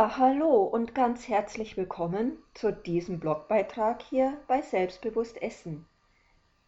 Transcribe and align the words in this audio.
Hallo 0.00 0.62
und 0.62 0.94
ganz 0.94 1.26
herzlich 1.26 1.76
willkommen 1.76 2.38
zu 2.54 2.72
diesem 2.72 3.18
Blogbeitrag 3.18 4.00
hier 4.00 4.38
bei 4.46 4.62
Selbstbewusst 4.62 5.42
Essen. 5.42 5.86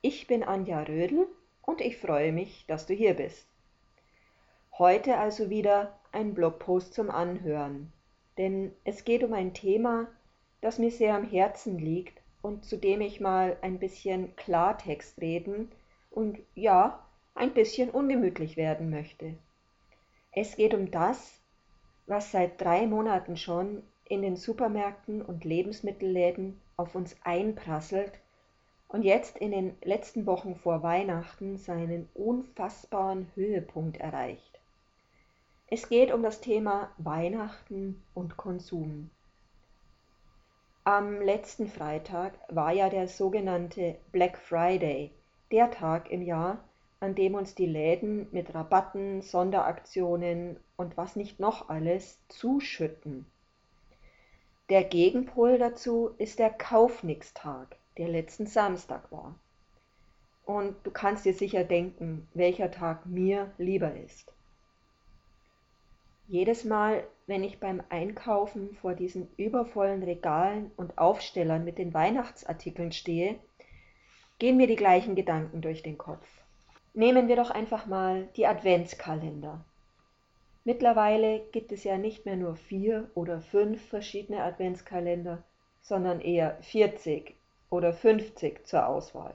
Ich 0.03 0.27
bin 0.27 0.43
Anja 0.43 0.83
Rödel 0.83 1.29
und 1.63 1.81
ich 1.81 1.97
freue 1.97 2.33
mich, 2.33 2.65
dass 2.67 2.87
du 2.87 2.95
hier 2.95 3.15
bist. 3.15 3.47
Heute 4.77 5.17
also 5.17 5.49
wieder 5.49 5.97
ein 6.11 6.35
Blogpost 6.35 6.93
zum 6.93 7.09
Anhören, 7.09 7.93
denn 8.37 8.75
es 8.83 9.05
geht 9.05 9.23
um 9.23 9.33
ein 9.33 9.55
Thema, 9.55 10.09
das 10.61 10.81
mir 10.81 10.91
sehr 10.91 11.15
am 11.15 11.23
Herzen 11.23 11.79
liegt 11.79 12.21
und 12.43 12.65
zu 12.65 12.79
dem 12.79 13.01
ich 13.01 13.21
mal 13.21 13.57
ein 13.63 13.79
bisschen 13.79 14.35
Klartext 14.35 15.21
reden 15.21 15.71
und 16.11 16.41
ja, 16.57 17.07
ein 17.37 17.55
bisschen 17.55 17.91
ungemütlich 17.91 18.57
werden 18.57 18.91
möchte. 18.91 19.39
Es 20.33 20.57
geht 20.57 20.75
um 20.75 20.91
das, 20.91 21.40
was 22.11 22.33
seit 22.33 22.61
drei 22.61 22.89
Monaten 22.89 23.37
schon 23.37 23.85
in 24.05 24.23
den 24.23 24.35
Supermärkten 24.35 25.23
und 25.23 25.45
Lebensmittelläden 25.45 26.61
auf 26.77 26.97
uns 26.97 27.17
einprasselt 27.23 28.13
und 28.89 29.05
jetzt 29.05 29.39
in 29.39 29.53
den 29.53 29.77
letzten 29.85 30.27
Wochen 30.27 30.57
vor 30.57 30.83
Weihnachten 30.83 31.57
seinen 31.57 32.09
unfassbaren 32.15 33.31
Höhepunkt 33.37 33.99
erreicht. 33.99 34.59
Es 35.69 35.89
geht 35.89 36.13
um 36.13 36.25
das 36.25 36.41
Thema 36.41 36.91
Weihnachten 36.99 38.03
und 38.13 38.37
Konsum. 38.37 39.11
Am 40.83 41.23
letzten 41.23 41.69
Freitag 41.69 42.33
war 42.49 42.73
ja 42.73 42.89
der 42.89 43.07
sogenannte 43.07 43.95
Black 44.11 44.37
Friday, 44.37 45.13
der 45.53 45.71
Tag 45.71 46.11
im 46.11 46.23
Jahr, 46.23 46.59
an 46.99 47.15
dem 47.15 47.37
uns 47.37 47.55
die 47.55 47.67
Läden 47.67 48.27
mit 48.33 48.53
Rabatten, 48.53 49.23
Sonderaktionen 49.23 50.57
und 50.81 50.97
was 50.97 51.15
nicht 51.15 51.39
noch 51.39 51.69
alles 51.69 52.19
zuschütten. 52.29 53.27
Der 54.71 54.83
Gegenpol 54.83 55.59
dazu 55.59 56.15
ist 56.17 56.39
der 56.39 56.49
Kaufnix-Tag, 56.49 57.77
der 57.99 58.09
letzten 58.09 58.47
Samstag 58.47 59.13
war. 59.13 59.35
Und 60.47 60.75
du 60.85 60.91
kannst 60.91 61.27
dir 61.27 61.35
sicher 61.35 61.65
denken, 61.65 62.27
welcher 62.33 62.71
Tag 62.71 63.05
mir 63.05 63.53
lieber 63.59 63.95
ist. 63.95 64.33
Jedes 66.29 66.65
Mal, 66.65 67.05
wenn 67.27 67.45
ich 67.45 67.61
beim 67.61 67.83
Einkaufen 67.91 68.75
vor 68.81 68.95
diesen 68.95 69.29
übervollen 69.37 70.03
Regalen 70.03 70.71
und 70.79 70.97
Aufstellern 70.97 71.63
mit 71.63 71.77
den 71.77 71.93
Weihnachtsartikeln 71.93 72.93
stehe, 72.93 73.39
gehen 74.39 74.57
mir 74.57 74.67
die 74.67 74.77
gleichen 74.77 75.15
Gedanken 75.15 75.61
durch 75.61 75.83
den 75.83 75.99
Kopf. 75.99 76.27
Nehmen 76.95 77.29
wir 77.29 77.37
doch 77.37 77.51
einfach 77.51 77.85
mal 77.85 78.29
die 78.37 78.47
Adventskalender. 78.47 79.63
Mittlerweile 80.65 81.41
gibt 81.53 81.73
es 81.73 81.85
ja 81.85 81.97
nicht 81.97 82.27
mehr 82.27 82.37
nur 82.37 82.55
vier 82.55 83.11
oder 83.15 83.41
fünf 83.41 83.83
verschiedene 83.89 84.43
Adventskalender, 84.43 85.43
sondern 85.81 86.21
eher 86.21 86.59
40 86.63 87.35
oder 87.71 87.95
50 87.95 88.67
zur 88.67 88.87
Auswahl. 88.87 89.35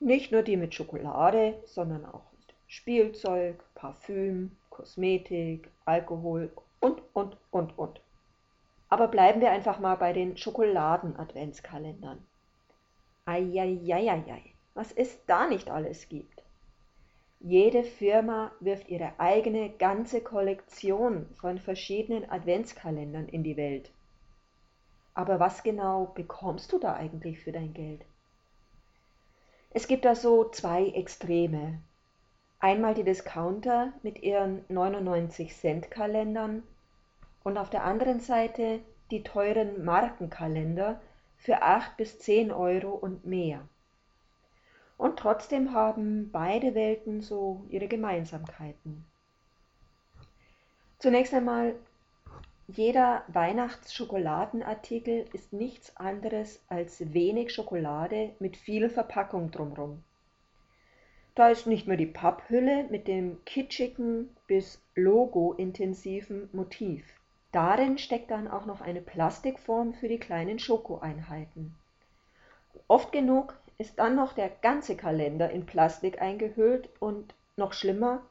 Nicht 0.00 0.32
nur 0.32 0.42
die 0.42 0.56
mit 0.56 0.74
Schokolade, 0.74 1.62
sondern 1.64 2.04
auch 2.04 2.24
mit 2.32 2.54
Spielzeug, 2.66 3.62
Parfüm, 3.76 4.56
Kosmetik, 4.68 5.70
Alkohol 5.84 6.50
und, 6.80 7.02
und, 7.12 7.36
und, 7.52 7.78
und. 7.78 8.00
Aber 8.88 9.06
bleiben 9.08 9.40
wir 9.40 9.52
einfach 9.52 9.78
mal 9.78 9.94
bei 9.94 10.12
den 10.12 10.36
Schokoladen-Adventskalendern. 10.36 12.26
Eieieiei, 13.26 14.42
was 14.74 14.90
es 14.90 15.24
da 15.26 15.46
nicht 15.46 15.70
alles 15.70 16.08
gibt. 16.08 16.41
Jede 17.44 17.82
Firma 17.82 18.52
wirft 18.60 18.88
ihre 18.88 19.18
eigene 19.18 19.70
ganze 19.70 20.20
Kollektion 20.20 21.26
von 21.34 21.58
verschiedenen 21.58 22.30
Adventskalendern 22.30 23.26
in 23.26 23.42
die 23.42 23.56
Welt. 23.56 23.90
Aber 25.12 25.40
was 25.40 25.64
genau 25.64 26.06
bekommst 26.14 26.72
du 26.72 26.78
da 26.78 26.94
eigentlich 26.94 27.40
für 27.40 27.50
dein 27.50 27.74
Geld? 27.74 28.00
Es 29.70 29.88
gibt 29.88 30.04
da 30.04 30.14
so 30.14 30.50
zwei 30.50 30.86
Extreme. 30.90 31.80
Einmal 32.60 32.94
die 32.94 33.02
Discounter 33.02 33.92
mit 34.04 34.22
ihren 34.22 34.64
99 34.68 35.52
Cent 35.52 35.90
Kalendern 35.90 36.62
und 37.42 37.58
auf 37.58 37.70
der 37.70 37.82
anderen 37.82 38.20
Seite 38.20 38.78
die 39.10 39.24
teuren 39.24 39.84
Markenkalender 39.84 41.00
für 41.38 41.62
8 41.62 41.96
bis 41.96 42.20
10 42.20 42.52
Euro 42.52 42.90
und 42.90 43.26
mehr. 43.26 43.66
Und 45.02 45.18
trotzdem 45.18 45.74
haben 45.74 46.30
beide 46.30 46.76
Welten 46.76 47.22
so 47.22 47.64
ihre 47.70 47.88
Gemeinsamkeiten. 47.88 49.04
Zunächst 51.00 51.34
einmal, 51.34 51.74
jeder 52.68 53.24
Weihnachtsschokoladenartikel 53.26 55.24
ist 55.32 55.52
nichts 55.52 55.96
anderes 55.96 56.62
als 56.68 57.12
wenig 57.12 57.52
Schokolade 57.52 58.30
mit 58.38 58.56
viel 58.56 58.88
Verpackung 58.88 59.50
drumherum. 59.50 60.04
Da 61.34 61.48
ist 61.48 61.66
nicht 61.66 61.88
nur 61.88 61.96
die 61.96 62.06
Papphülle 62.06 62.84
mit 62.88 63.08
dem 63.08 63.44
kitschigen 63.44 64.30
bis 64.46 64.80
logo-intensiven 64.94 66.48
Motiv. 66.52 67.04
Darin 67.50 67.98
steckt 67.98 68.30
dann 68.30 68.46
auch 68.46 68.66
noch 68.66 68.80
eine 68.80 69.00
Plastikform 69.00 69.94
für 69.94 70.06
die 70.06 70.20
kleinen 70.20 70.60
Schokoeinheiten. 70.60 71.74
Oft 72.86 73.10
genug 73.10 73.58
ist 73.82 73.98
dann 73.98 74.14
noch 74.14 74.32
der 74.32 74.48
ganze 74.48 74.96
Kalender 74.96 75.50
in 75.50 75.66
Plastik 75.66 76.22
eingehüllt 76.22 76.88
und 77.00 77.34
noch 77.56 77.72
schlimmer, 77.72 78.24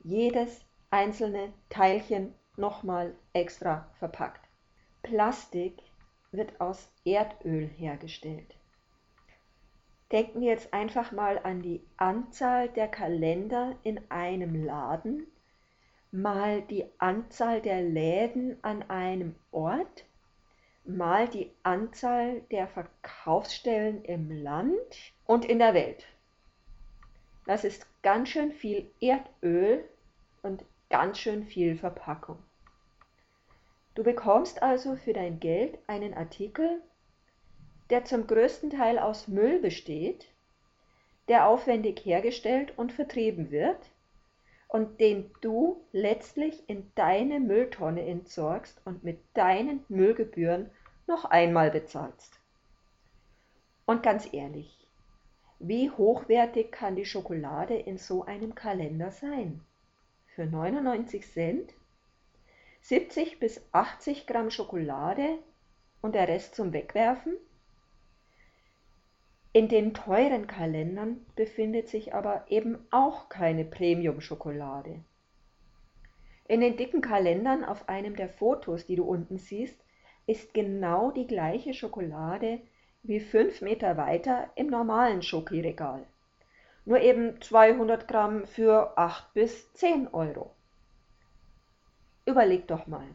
jedes 0.00 0.60
einzelne 0.90 1.50
Teilchen 1.70 2.34
nochmal 2.58 3.14
extra 3.32 3.88
verpackt. 3.98 4.46
Plastik 5.02 5.78
wird 6.30 6.60
aus 6.60 6.92
Erdöl 7.06 7.66
hergestellt. 7.68 8.54
Denken 10.12 10.42
wir 10.42 10.50
jetzt 10.50 10.74
einfach 10.74 11.10
mal 11.10 11.40
an 11.42 11.62
die 11.62 11.82
Anzahl 11.96 12.68
der 12.68 12.88
Kalender 12.88 13.76
in 13.82 13.98
einem 14.10 14.62
Laden, 14.62 15.26
mal 16.10 16.60
die 16.60 16.84
Anzahl 16.98 17.62
der 17.62 17.80
Läden 17.80 18.62
an 18.62 18.82
einem 18.90 19.36
Ort 19.52 20.04
mal 20.88 21.28
die 21.28 21.50
Anzahl 21.62 22.40
der 22.50 22.68
Verkaufsstellen 22.68 24.04
im 24.04 24.30
Land 24.42 25.12
und 25.24 25.44
in 25.44 25.58
der 25.58 25.74
Welt. 25.74 26.04
Das 27.46 27.64
ist 27.64 27.86
ganz 28.02 28.28
schön 28.28 28.52
viel 28.52 28.90
Erdöl 29.00 29.84
und 30.42 30.64
ganz 30.90 31.18
schön 31.18 31.44
viel 31.44 31.76
Verpackung. 31.76 32.38
Du 33.94 34.02
bekommst 34.02 34.62
also 34.62 34.96
für 34.96 35.12
dein 35.12 35.40
Geld 35.40 35.78
einen 35.86 36.14
Artikel, 36.14 36.82
der 37.90 38.04
zum 38.04 38.26
größten 38.26 38.70
Teil 38.70 38.98
aus 38.98 39.28
Müll 39.28 39.60
besteht, 39.60 40.26
der 41.28 41.48
aufwendig 41.48 42.04
hergestellt 42.04 42.74
und 42.76 42.92
vertrieben 42.92 43.50
wird 43.50 43.90
und 44.68 45.00
den 45.00 45.30
du 45.40 45.84
letztlich 45.92 46.68
in 46.68 46.90
deine 46.94 47.40
Mülltonne 47.40 48.06
entsorgst 48.06 48.80
und 48.84 49.04
mit 49.04 49.20
deinen 49.34 49.84
Müllgebühren 49.88 50.70
noch 51.06 51.24
einmal 51.24 51.70
bezahlst. 51.70 52.40
Und 53.84 54.02
ganz 54.02 54.32
ehrlich, 54.32 54.76
wie 55.58 55.90
hochwertig 55.90 56.72
kann 56.72 56.96
die 56.96 57.06
Schokolade 57.06 57.74
in 57.74 57.96
so 57.96 58.24
einem 58.24 58.54
Kalender 58.54 59.10
sein? 59.10 59.60
Für 60.34 60.44
99 60.44 61.26
Cent? 61.32 61.72
70 62.82 63.40
bis 63.40 63.64
80 63.72 64.26
Gramm 64.26 64.50
Schokolade 64.50 65.38
und 66.02 66.14
der 66.14 66.28
Rest 66.28 66.54
zum 66.54 66.72
Wegwerfen? 66.72 67.36
In 69.56 69.68
den 69.68 69.94
teuren 69.94 70.46
Kalendern 70.46 71.24
befindet 71.34 71.88
sich 71.88 72.12
aber 72.12 72.44
eben 72.50 72.86
auch 72.90 73.30
keine 73.30 73.64
Premium-Schokolade. 73.64 75.02
In 76.46 76.60
den 76.60 76.76
dicken 76.76 77.00
Kalendern 77.00 77.64
auf 77.64 77.88
einem 77.88 78.16
der 78.16 78.28
Fotos, 78.28 78.84
die 78.84 78.96
du 78.96 79.04
unten 79.04 79.38
siehst, 79.38 79.82
ist 80.26 80.52
genau 80.52 81.10
die 81.10 81.26
gleiche 81.26 81.72
Schokolade 81.72 82.60
wie 83.02 83.18
fünf 83.18 83.62
Meter 83.62 83.96
weiter 83.96 84.50
im 84.56 84.66
normalen 84.66 85.22
Schokiregal. 85.22 86.04
Nur 86.84 87.00
eben 87.00 87.40
200 87.40 88.06
Gramm 88.08 88.44
für 88.44 88.98
8 88.98 89.32
bis 89.32 89.72
10 89.72 90.08
Euro. 90.08 90.50
Überleg 92.26 92.66
doch 92.66 92.86
mal, 92.86 93.06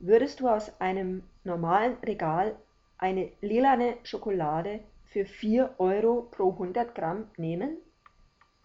würdest 0.00 0.40
du 0.40 0.50
aus 0.50 0.78
einem 0.82 1.22
normalen 1.44 1.96
Regal 2.04 2.56
eine 2.98 3.32
lilane 3.40 3.96
Schokolade 4.02 4.80
für 5.08 5.24
4 5.24 5.74
Euro 5.78 6.22
pro 6.22 6.52
100 6.52 6.94
Gramm 6.94 7.30
nehmen? 7.36 7.76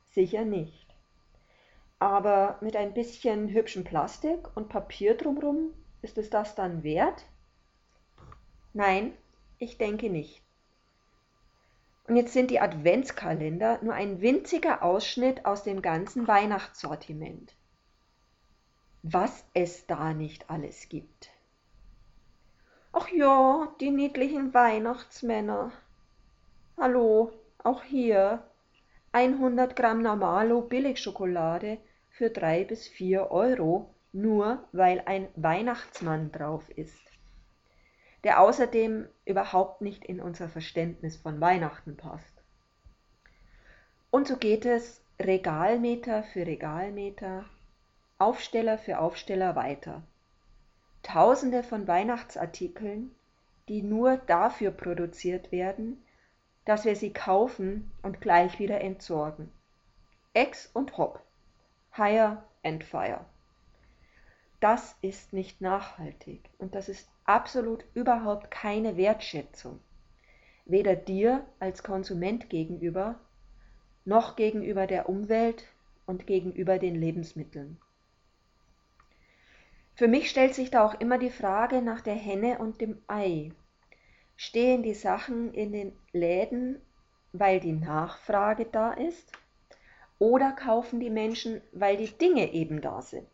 Sicher 0.10 0.46
nicht. 0.46 0.88
Aber 2.00 2.58
mit 2.62 2.76
ein 2.76 2.94
bisschen 2.94 3.50
hübschem 3.50 3.84
Plastik 3.84 4.56
und 4.56 4.70
Papier 4.70 5.16
drumrum, 5.16 5.74
ist 6.02 6.18
es 6.18 6.30
das 6.30 6.56
dann 6.56 6.84
wert? 6.84 7.26
Nein, 8.74 9.14
ich 9.60 9.78
denke 9.78 10.10
nicht. 10.10 10.42
Und 12.08 12.16
jetzt 12.16 12.34
sind 12.34 12.52
die 12.52 12.60
Adventskalender 12.60 13.80
nur 13.84 13.94
ein 13.94 14.22
winziger 14.22 14.84
Ausschnitt 14.84 15.46
aus 15.46 15.64
dem 15.64 15.82
ganzen 15.82 16.28
Weihnachtssortiment. 16.28 17.56
was 19.04 19.44
es 19.54 19.86
da 19.88 20.14
nicht 20.14 20.50
alles 20.50 20.88
gibt. 20.90 21.30
Ach 22.94 23.08
ja, 23.10 23.74
die 23.80 23.90
niedlichen 23.92 24.54
Weihnachtsmänner. 24.54 25.72
Hallo, 26.78 27.32
auch 27.64 27.84
hier 27.84 28.44
100 29.12 29.76
Gramm 29.76 30.02
Normalo 30.02 30.62
Billigschokolade 30.62 31.78
für 32.10 32.30
3 32.30 32.64
bis 32.64 32.88
4 32.88 33.30
Euro, 33.30 33.94
nur 34.14 34.68
weil 34.72 35.04
ein 35.06 35.28
Weihnachtsmann 35.36 36.32
drauf 36.32 36.68
ist, 36.70 37.04
der 38.24 38.40
außerdem 38.40 39.08
überhaupt 39.26 39.82
nicht 39.82 40.06
in 40.06 40.20
unser 40.22 40.50
Verständnis 40.50 41.18
von 41.18 41.40
Weihnachten 41.40 41.98
passt. 41.98 42.42
Und 44.10 44.28
so 44.28 44.38
geht 44.38 44.66
es 44.66 45.04
Regalmeter 45.20 46.24
für 46.24 46.48
Regalmeter, 46.48 47.46
Aufsteller 48.18 48.80
für 48.80 49.00
Aufsteller 49.00 49.56
weiter. 49.56 50.02
Tausende 51.04 51.64
von 51.64 51.88
Weihnachtsartikeln, 51.88 53.14
die 53.68 53.84
nur 53.84 54.18
dafür 54.18 54.72
produziert 54.72 55.52
werden, 55.52 56.04
dass 56.66 56.86
wir 56.86 56.96
sie 56.96 57.14
kaufen 57.14 57.92
und 58.02 58.22
gleich 58.22 58.60
wieder 58.60 58.82
entsorgen. 58.82 59.52
Ex 60.34 60.70
und 60.74 60.98
Hop. 60.98 61.22
Hire 61.94 62.44
and 62.64 62.84
Fire. 62.84 63.26
Das 64.60 64.96
ist 65.02 65.34
nicht 65.34 65.60
nachhaltig 65.60 66.50
und 66.58 66.76
das 66.76 66.88
ist 66.88 67.10
absolut 67.26 67.84
überhaupt 67.94 68.52
keine 68.52 68.96
Wertschätzung. 68.96 69.80
Weder 70.66 70.96
dir 70.96 71.46
als 71.60 71.84
Konsument 71.84 72.50
gegenüber, 72.50 73.20
noch 74.06 74.36
gegenüber 74.36 74.88
der 74.88 75.10
Umwelt 75.10 75.66
und 76.06 76.28
gegenüber 76.28 76.78
den 76.78 76.96
Lebensmitteln. 76.96 77.80
Für 79.96 80.08
mich 80.08 80.30
stellt 80.30 80.56
sich 80.56 80.72
da 80.72 80.86
auch 80.86 81.00
immer 81.00 81.18
die 81.18 81.30
Frage 81.30 81.82
nach 81.82 82.02
der 82.02 82.16
Henne 82.16 82.60
und 82.60 82.82
dem 82.82 83.02
Ei. 83.08 83.52
Stehen 84.44 84.82
die 84.82 84.96
Sachen 84.96 85.54
in 85.54 85.72
den 85.72 85.94
Läden, 86.14 86.82
weil 87.32 87.60
die 87.60 87.74
Nachfrage 87.74 88.66
da 88.66 88.92
ist? 88.92 89.32
Oder 90.18 90.54
kaufen 90.54 91.00
die 91.00 91.12
Menschen, 91.12 91.62
weil 91.74 91.96
die 91.96 92.10
Dinge 92.10 92.52
eben 92.52 92.82
da 92.82 93.04
sind? 93.04 93.28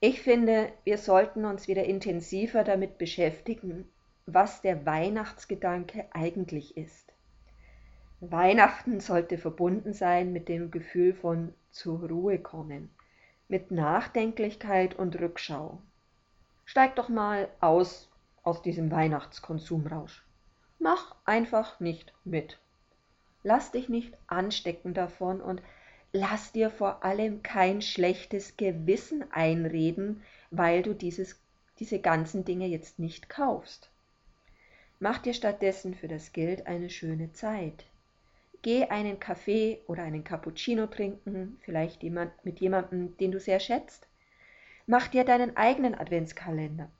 Ich 0.00 0.20
finde, 0.20 0.72
wir 0.82 0.98
sollten 0.98 1.44
uns 1.44 1.68
wieder 1.68 1.84
intensiver 1.84 2.64
damit 2.64 2.98
beschäftigen, 2.98 3.88
was 4.26 4.62
der 4.62 4.84
Weihnachtsgedanke 4.84 6.06
eigentlich 6.10 6.76
ist. 6.76 7.12
Weihnachten 8.18 8.98
sollte 8.98 9.38
verbunden 9.38 9.92
sein 9.92 10.32
mit 10.32 10.48
dem 10.48 10.72
Gefühl 10.72 11.14
von 11.14 11.54
zur 11.70 12.08
Ruhe 12.08 12.40
kommen, 12.40 12.90
mit 13.46 13.70
Nachdenklichkeit 13.70 14.98
und 14.98 15.20
Rückschau. 15.20 15.80
Steig 16.64 16.96
doch 16.96 17.08
mal 17.08 17.48
aus 17.60 18.10
aus 18.44 18.60
diesem 18.62 18.90
Weihnachtskonsumrausch. 18.90 20.22
Mach 20.78 21.16
einfach 21.24 21.80
nicht 21.80 22.12
mit. 22.24 22.58
Lass 23.42 23.72
dich 23.72 23.88
nicht 23.88 24.14
anstecken 24.26 24.94
davon 24.94 25.40
und 25.40 25.62
lass 26.12 26.52
dir 26.52 26.70
vor 26.70 27.04
allem 27.04 27.42
kein 27.42 27.82
schlechtes 27.82 28.56
Gewissen 28.56 29.24
einreden, 29.32 30.22
weil 30.50 30.82
du 30.82 30.94
dieses, 30.94 31.40
diese 31.78 32.00
ganzen 32.00 32.44
Dinge 32.44 32.66
jetzt 32.66 32.98
nicht 32.98 33.28
kaufst. 33.28 33.90
Mach 35.00 35.18
dir 35.18 35.34
stattdessen 35.34 35.94
für 35.94 36.08
das 36.08 36.32
Geld 36.32 36.66
eine 36.66 36.90
schöne 36.90 37.32
Zeit. 37.32 37.84
Geh 38.62 38.84
einen 38.84 39.20
Kaffee 39.20 39.80
oder 39.86 40.02
einen 40.02 40.24
Cappuccino 40.24 40.86
trinken, 40.86 41.58
vielleicht 41.62 42.02
jemand, 42.02 42.32
mit 42.44 42.60
jemandem, 42.60 43.16
den 43.18 43.32
du 43.32 43.40
sehr 43.40 43.60
schätzt. 43.60 44.06
Mach 44.86 45.08
dir 45.08 45.24
deinen 45.24 45.56
eigenen 45.56 45.94
Adventskalender 45.94 46.90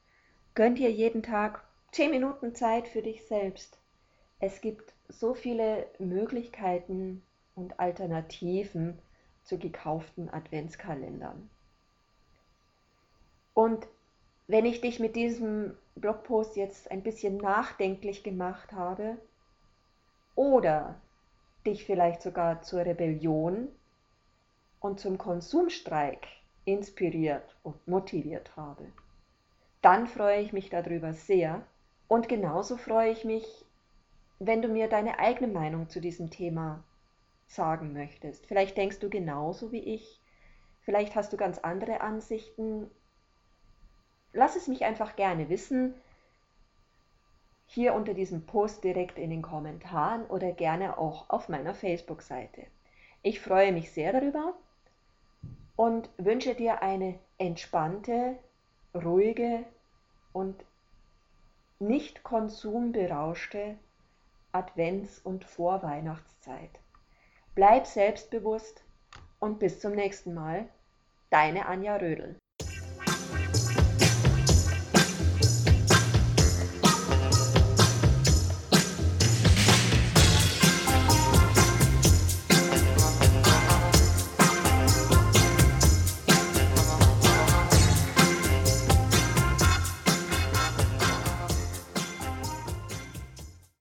Gönn 0.55 0.77
dir 0.77 0.91
jeden 0.91 1.25
Tag 1.25 1.65
zehn 1.91 2.13
Minuten 2.13 2.55
Zeit 2.55 2.87
für 2.87 3.03
dich 3.03 3.27
selbst. 3.27 3.79
Es 4.39 4.61
gibt 4.61 4.95
so 5.09 5.35
viele 5.35 5.89
Möglichkeiten 5.99 7.23
und 7.57 7.81
Alternativen 7.81 8.99
zu 9.43 9.59
gekauften 9.59 10.31
Adventskalendern. 10.31 11.51
Und 13.53 13.87
wenn 14.47 14.65
ich 14.65 14.81
dich 14.81 15.01
mit 15.01 15.17
diesem 15.17 15.77
Blogpost 15.97 16.57
jetzt 16.57 16.91
ein 16.91 17.03
bisschen 17.03 17.39
nachdenklich 17.39 18.23
gemacht 18.23 18.73
habe 18.73 19.17
oder 20.37 21.01
dich 21.67 21.85
vielleicht 21.85 22.23
sogar 22.23 22.63
zur 22.63 22.85
Rebellion 22.85 23.69
und 24.81 25.01
zum 25.01 25.19
Konsumstreik 25.19 26.29
inspiriert 26.65 27.57
und 27.63 27.89
motiviert 27.89 28.55
habe, 28.57 28.87
dann 29.85 30.07
freue 30.07 30.41
ich 30.41 30.55
mich 30.55 30.71
darüber 30.71 31.13
sehr. 31.13 31.63
Und 32.09 32.29
genauso 32.29 32.79
freue 32.79 33.11
ich 33.11 33.25
mich, 33.25 33.45
wenn 34.39 34.63
du 34.63 34.69
mir 34.69 34.89
deine 34.89 35.19
eigene 35.19 35.53
Meinung 35.53 35.91
zu 35.91 36.01
diesem 36.01 36.31
Thema 36.31 36.83
sagen 37.47 37.93
möchtest. 37.93 38.47
Vielleicht 38.47 38.79
denkst 38.79 39.01
du 39.01 39.11
genauso 39.11 39.73
wie 39.73 39.81
ich, 39.81 40.23
vielleicht 40.81 41.15
hast 41.15 41.35
du 41.35 41.37
ganz 41.37 41.59
andere 41.59 42.01
Ansichten. 42.01 42.91
Lass 44.33 44.57
es 44.57 44.69
mich 44.69 44.85
einfach 44.85 45.17
gerne 45.17 45.51
wissen, 45.51 45.95
hier 47.67 47.95
unter 47.95 48.15
diesem 48.15 48.47
Post 48.47 48.85
direkt 48.85 49.19
in 49.19 49.31
den 49.31 49.43
Kommentaren 49.43 50.25
oder 50.27 50.53
gerne 50.53 50.97
auch 50.97 51.29
auf 51.29 51.51
meiner 51.51 51.75
Facebook-Seite. 51.75 52.67
Ich 53.23 53.41
freue 53.41 53.73
mich 53.73 53.93
sehr 53.93 54.13
darüber 54.13 54.55
und 55.77 56.09
wünsche 56.17 56.55
dir 56.55 56.83
eine 56.83 57.19
entspannte, 57.37 58.39
ruhige 58.95 59.65
und 60.35 60.65
nicht 61.79 62.23
konsumberauschte 62.25 63.79
Advents- 64.53 65.23
und 65.23 65.45
Vorweihnachtszeit. 65.45 66.71
Bleib 67.55 67.87
selbstbewusst 67.87 68.85
und 69.41 69.59
bis 69.59 69.81
zum 69.81 69.93
nächsten 69.93 70.35
Mal. 70.35 70.69
Deine 71.31 71.67
Anja 71.67 71.97
Rödel. 71.97 72.37